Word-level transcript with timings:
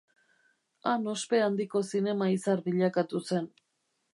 Han 0.91 1.05
ospe 1.11 1.41
handiko 1.47 1.81
zinema-izar 1.91 2.65
bilakatu 2.71 3.23
zen. 3.29 3.53